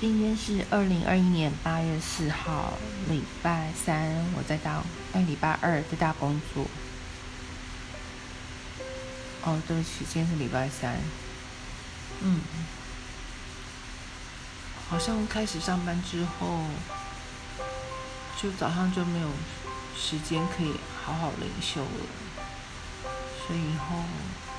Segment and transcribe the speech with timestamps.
[0.00, 2.74] 今天是二零二一年八月四号，
[3.08, 4.80] 礼拜三，我在大，
[5.12, 6.64] 哎，礼拜二在大工作。
[9.42, 10.96] 哦，对不起，今天是礼拜三。
[12.20, 12.40] 嗯，
[14.88, 16.60] 好像开始上班之后，
[18.40, 19.28] 就早上就没有
[19.98, 23.10] 时间可以好好灵修了，
[23.44, 24.04] 所以以后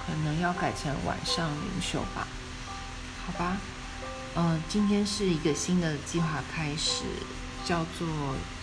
[0.05, 2.27] 可能要改成晚上灵修吧？
[3.25, 3.55] 好吧。
[4.35, 7.03] 嗯，今天是一个新的计划开始，
[7.65, 8.07] 叫做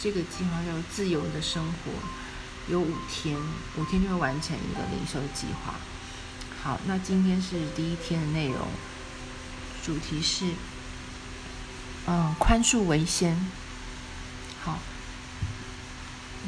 [0.01, 1.93] 这个计划叫“自由的生活”，
[2.71, 3.37] 有五天，
[3.77, 5.75] 五天就会完成一个灵修计划。
[6.63, 8.69] 好，那今天是第一天的内容，
[9.85, 10.47] 主题是
[12.07, 13.37] 嗯，宽恕为先。
[14.65, 14.79] 好，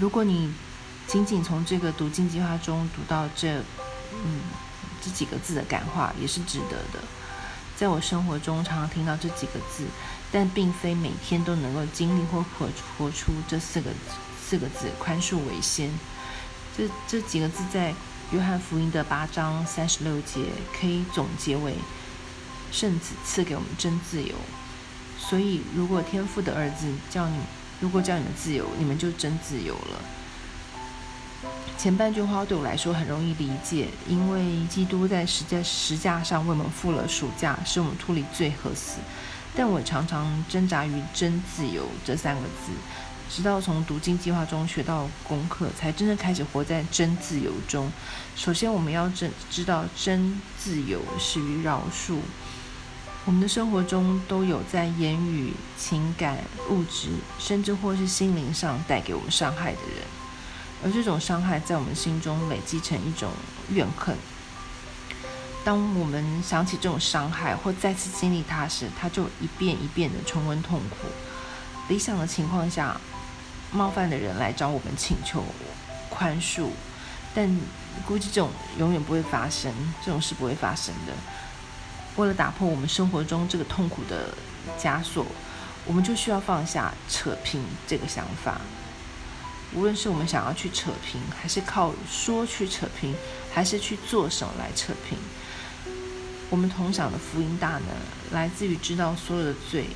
[0.01, 0.52] 如果你
[1.07, 3.59] 仅仅从这个读经计划中读到这
[4.24, 4.41] 嗯
[5.02, 7.02] 这几个字的感化，也是值得的。
[7.78, 9.84] 在我生活中，常常听到这几个字，
[10.32, 13.93] 但并非每天都能够经历或活活出这四个
[14.45, 15.88] 四个字“宽恕为先”。
[16.76, 17.95] 这这几个字在
[18.32, 21.76] 约翰福音的八章三十六节可以总结为
[22.73, 24.35] ：“圣子赐给我们真自由。”
[25.16, 27.38] 所以，如果天父的儿子叫你，
[27.79, 30.18] 如果叫你们自由，你们就真自由了。
[31.77, 38.99] 前半句话对我来说很容易理解，因为基督在十架十架上为我们付了赎价，使我们脱离罪和死。
[39.55, 42.73] 但我常常挣扎于“真自由”这三个字，
[43.31, 47.91] 直到从读经计划中学到功课，才真正开始活在真自由中。
[48.35, 52.19] 首先，我们要真知道，真自由始于饶恕。
[53.25, 56.39] 我们的生活中都有在言语、情感、
[56.71, 60.18] 物质，甚至或是心灵上带给我们伤害的人。
[60.82, 63.30] 而这种伤害在我们心中累积成一种
[63.71, 64.16] 怨恨。
[65.65, 71.09] 当我们想起这种伤害或再次经历它时，它就一遍一遍的重温痛苦。
[71.88, 72.98] 理想的情况下，
[73.72, 75.44] 冒犯的人来找我们请求
[76.09, 76.69] 宽恕，
[77.34, 77.60] 但
[78.06, 79.72] 估计这种永远不会发生，
[80.04, 81.12] 这种事不会发生的。
[82.16, 84.34] 为了打破我们生活中这个痛苦的
[84.78, 85.26] 枷锁，
[85.84, 88.60] 我们就需要放下扯平这个想法。
[89.74, 93.14] 无论是我们想要去扯平，还是靠说去扯平，
[93.52, 95.18] 还是去做什么来扯平，
[96.48, 97.82] 我们同享的福音大能
[98.32, 99.88] 来自于知道所有的罪，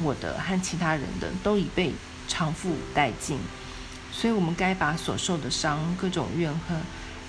[0.00, 1.92] 我的和其他人的都已被
[2.28, 3.38] 偿付殆尽，
[4.12, 6.80] 所以我们该把所受的伤、各种怨恨，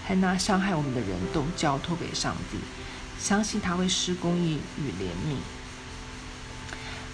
[0.07, 2.59] 和那伤害我们的人都交托给上帝，
[3.19, 5.37] 相信他会施公义与怜悯。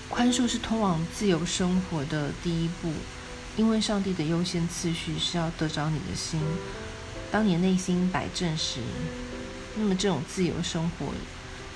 [0.09, 2.91] 宽恕是通往自由生活的第一步。
[3.57, 6.40] 因为上帝的优先次序是要得着你的心，
[7.31, 8.81] 当你内心摆正时，
[9.75, 11.07] 那么这种自由生活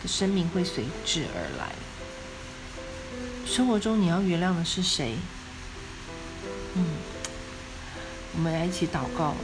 [0.03, 1.73] 的生命会随之而来。
[3.47, 5.15] 生活中你要原谅的是谁？
[6.75, 6.85] 嗯，
[8.35, 9.35] 我们来一起祷告。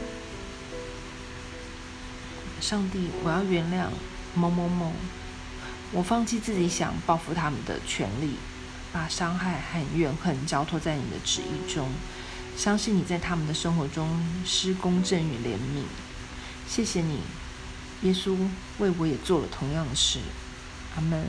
[2.60, 3.88] 上帝，我要原谅
[4.34, 4.92] 某某某，
[5.90, 8.36] 我放弃自己想报复他们的权利，
[8.92, 11.88] 把伤害和怨恨交托在你的旨意中。
[12.58, 15.84] 相信你在他们的生活中施公正与怜悯。
[16.66, 17.20] 谢谢你，
[18.02, 18.36] 耶稣
[18.78, 20.18] 为我也做了同样的事。
[20.96, 21.24] 阿门。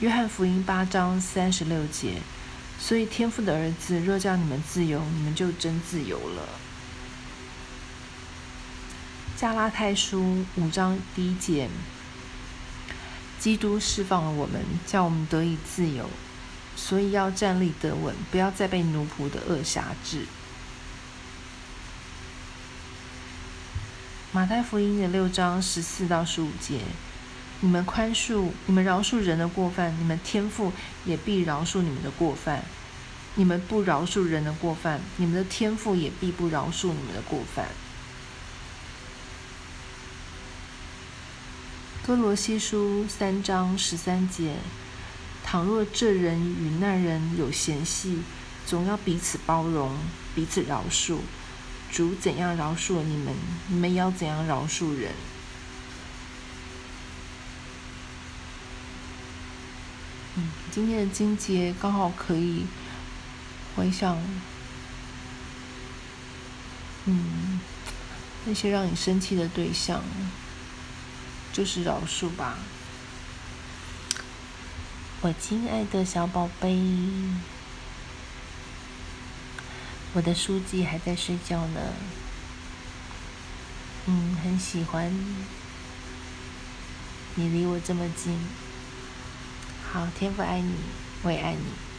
[0.00, 2.20] 约翰福音八章三十六节，
[2.78, 6.46] 所以天父的儿子若叫你们自由，你们就真自由了。
[9.34, 11.70] 加拉太书五章第一节。
[13.42, 16.08] 基督释放了我们，叫我们得以自由，
[16.76, 20.26] 所以要站立得稳，不要再被奴仆的轭挟制。
[24.30, 26.82] 马太福音的六章十四到十五节，
[27.58, 30.72] 你们宽恕，你们饶恕人的过犯，你们天父
[31.04, 32.60] 也必饶恕你们的过犯；
[33.34, 37.66] 你们不饶恕人的过犯，你们的天父也必不饶恕你们的过犯。
[42.04, 44.56] 哥罗西书三章十三节：
[45.44, 48.22] 倘若这人与那人有嫌隙，
[48.66, 49.96] 总要彼此包容，
[50.34, 51.18] 彼此饶恕。
[51.92, 53.32] 主怎样饶恕了你们，
[53.68, 55.12] 你们要怎样饶恕人。
[60.34, 62.66] 嗯，今天的金节刚好可以
[63.76, 64.18] 回想，
[67.04, 67.60] 嗯，
[68.44, 70.02] 那些让你生气的对象。
[71.52, 72.56] 就是饶恕吧，
[75.20, 76.80] 我亲爱的小宝贝，
[80.14, 81.80] 我的书记还在睡觉呢。
[84.06, 85.12] 嗯，很喜欢
[87.34, 88.36] 你离我这么近。
[89.92, 90.74] 好，天父爱你，
[91.22, 91.91] 我也爱你。